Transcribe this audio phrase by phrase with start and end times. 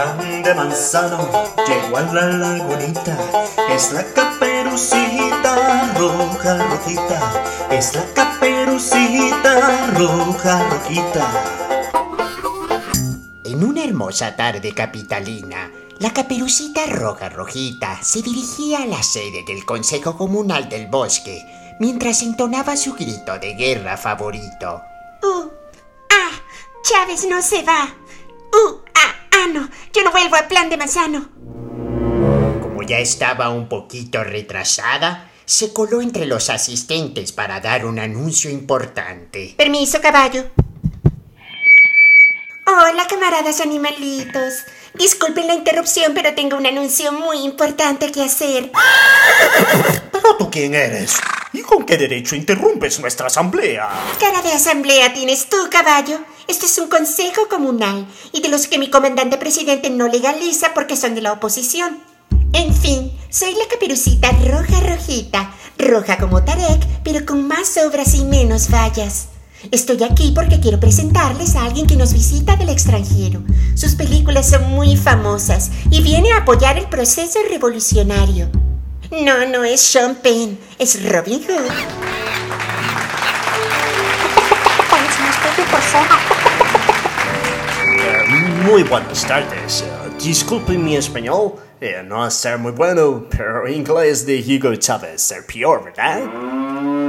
[0.00, 1.28] plan de manzano
[1.66, 3.18] llegó a la lagunita.
[3.68, 7.44] Es la caperucita roja, rojita.
[7.70, 11.26] Es la caperucita roja, rojita.
[13.44, 19.66] En una hermosa tarde capitalina, la caperucita roja rojita se dirigía a la sede del
[19.66, 21.44] Consejo Comunal del Bosque
[21.78, 24.82] mientras entonaba su grito de guerra favorito.
[25.22, 25.50] Uh,
[26.10, 26.30] ah,
[26.82, 27.94] Chávez no se va.
[28.52, 28.79] Uh,
[30.20, 31.28] vuelvo al plan de Manzano.
[32.60, 38.50] Como ya estaba un poquito retrasada, se coló entre los asistentes para dar un anuncio
[38.50, 39.54] importante.
[39.56, 40.50] Permiso, caballo.
[42.66, 44.54] Hola, camaradas animalitos.
[44.94, 48.70] Disculpen la interrupción, pero tengo un anuncio muy importante que hacer.
[50.40, 51.18] ¿Pero tú quién eres?
[51.52, 53.90] ¿Y con qué derecho interrumpes nuestra asamblea?
[54.18, 56.18] Cara de asamblea tienes tú, caballo.
[56.48, 60.96] Esto es un consejo comunal y de los que mi comandante presidente no legaliza porque
[60.96, 62.00] son de la oposición.
[62.54, 68.24] En fin, soy la caperucita roja rojita, roja como Tarek, pero con más obras y
[68.24, 69.26] menos fallas.
[69.70, 73.42] Estoy aquí porque quiero presentarles a alguien que nos visita del extranjero.
[73.74, 78.50] Sus películas son muy famosas y viene a apoyar el proceso revolucionario.
[79.10, 81.68] No, no es Sean Penn, es Robin Hood.
[88.64, 89.82] Muy buenas tardes.
[89.82, 91.54] Uh, disculpen mi español.
[91.80, 96.20] Eh, no ser muy bueno, pero inglés de Hugo Chávez ser peor, ¿verdad?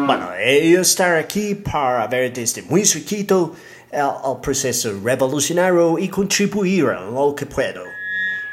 [0.08, 3.54] Bueno, yo estar aquí para ver desde muy chiquito
[3.92, 7.91] el, el proceso revolucionario y contribuir en lo que puedo.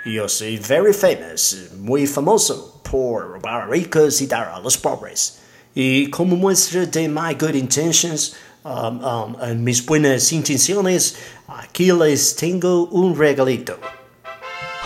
[0.09, 5.39] Yo soy very famous, muy famoso por robar a ricos y dar a los pobres.
[5.75, 8.35] Y como muestra de my good intentions,
[8.65, 11.15] um, um, en mis buenas intenciones,
[11.47, 13.79] aquí les tengo un regalito.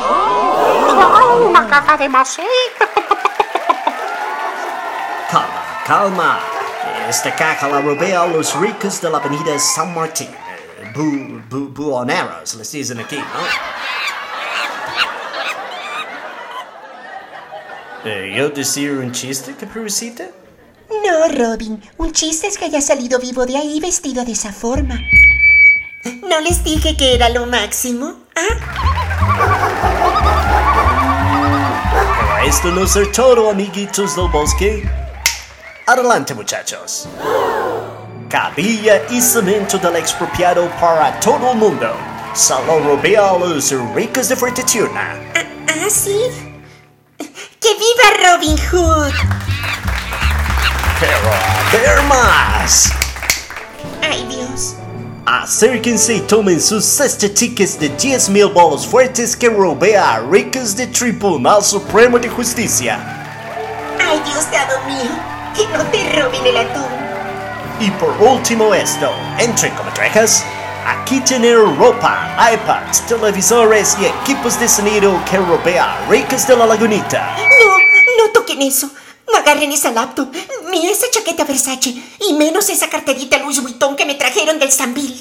[0.01, 2.39] Una caja de maíz.
[5.31, 6.41] Calma, calma.
[7.08, 10.30] Esta caja la robé a los ricos de la avenida San Martín.
[10.97, 14.11] Bu, bu, buhoneros, les dicen aquí, ¿no?
[18.05, 20.24] Eh, ¿Yo decir un chiste, caperucita?
[20.90, 24.98] No, Robin, un chiste es que haya salido vivo de ahí vestido de esa forma.
[26.29, 28.17] ¿No les dije que era lo máximo?
[28.35, 28.55] ¿Ah?
[32.36, 34.83] Pero esto no es todo, amiguitos del bosque.
[35.86, 37.08] Adelante, muchachos.
[38.29, 41.95] Cabilla y cemento del expropiado para todo el mundo.
[42.35, 45.14] Solo robé a los ricos de Fortuna.
[45.36, 46.52] ¿Ah, ah, sí?
[47.62, 49.12] ¡Que viva Robin Hood!
[50.98, 52.90] Pero a ver más.
[54.02, 54.74] ¡Ay, Dios!
[55.24, 57.00] Acérquense y tomen sus
[57.36, 62.98] tickets de 10 mil bolos fuertes que robé a ricos de Tribunal Supremo de Justicia.
[64.05, 65.12] ¡Ay, Dios dado mío!
[65.55, 66.83] ¡Que no te roben el atún!
[67.79, 69.08] Y por último esto,
[69.39, 70.44] entren como trejas.
[70.85, 76.67] Aquí tienen ropa, iPads, televisores y equipos de sonido que robé a ricos de la
[76.67, 77.37] lagunita.
[77.39, 78.91] No, no toquen eso.
[79.33, 80.33] No agarren esa laptop,
[80.71, 81.95] ni esa chaqueta Versace,
[82.29, 85.17] y menos esa carterita Louis Vuitton que me trajeron del Sambil.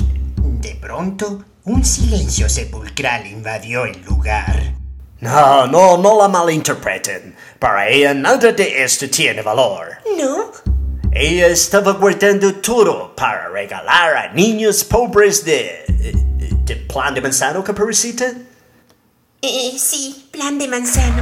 [0.59, 4.73] De pronto, un silencio sepulcral invadió el lugar.
[5.19, 7.35] No, no, no la malinterpreten.
[7.59, 9.89] Para ella nada de esto tiene valor.
[10.17, 10.51] ¿No?
[11.13, 15.83] Ella estaba guardando todo para regalar a niños pobres de...
[16.65, 18.31] de plan de manzano, caperucita.
[19.41, 21.21] Eh, sí, plan de manzano.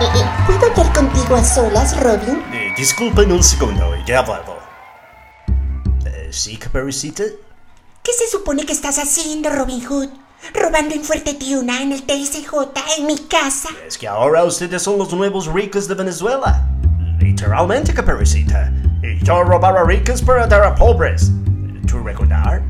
[0.00, 2.42] Eh, eh, ¿Puedo hablar contigo a solas, Robin?
[2.52, 4.58] Eh, disculpen un segundo, ya vuelvo.
[6.06, 7.22] Eh, ¿Sí, caperucita?
[8.02, 10.08] ¿Qué se supone que estás haciendo, Robin Hood?
[10.52, 12.52] ¿Robando en Fuerte Tiuna, en el TSJ,
[12.98, 13.68] en mi casa?
[13.86, 16.68] Es que ahora ustedes son los nuevos ricos de Venezuela.
[17.34, 18.72] Literalmente, caperucita.
[19.24, 21.32] Yo robaba ricos para dar a pobres.
[21.84, 22.62] ¿Tú recordar?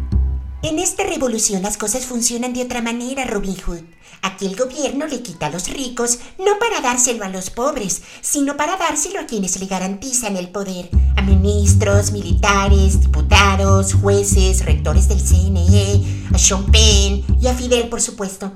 [0.62, 3.82] En esta revolución las cosas funcionan de otra manera, Robin Hood.
[4.22, 8.56] Aquí el gobierno le quita a los ricos no para dárselo a los pobres, sino
[8.56, 10.88] para dárselo a quienes le garantizan el poder.
[11.14, 18.00] A ministros, militares, diputados, jueces, rectores del CNE, a Sean Penn y a Fidel, por
[18.00, 18.50] supuesto.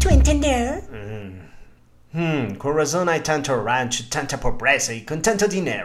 [0.00, 0.95] ¿Tú entender?
[2.16, 5.84] Hmm, con razón hay tanto rancho, tanta pobreza y con tanto dinero.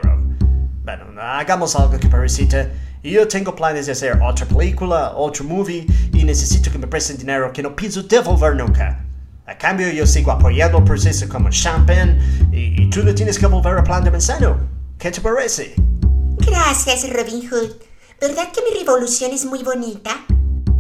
[0.81, 2.69] Bueno, hagamos algo, caperucita.
[3.03, 7.51] Yo tengo planes de hacer otra película, otro movie, y necesito que me presten dinero
[7.51, 9.03] que no pienso devolver nunca.
[9.45, 12.17] A cambio, yo sigo apoyando el proceso como Champagne,
[12.49, 14.57] y, y tú no tienes que volver a plan de manzano.
[14.97, 15.75] ¿Qué te parece?
[16.37, 17.73] Gracias, Robin Hood.
[18.21, 20.11] ¿Verdad que mi revolución es muy bonita?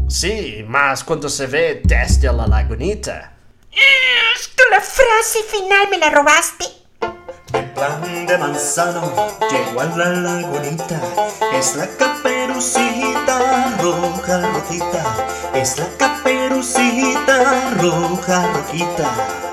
[0.07, 3.33] Sí, más cuando se ve desde la lagunita.
[3.71, 6.65] Es que la frase final me la robaste.
[7.51, 9.01] De plan de manzano
[9.49, 10.99] llegó a la lagunita.
[11.53, 15.03] Es la caperucita roja, rojita.
[15.53, 19.50] Es la caperucita roja, rojita.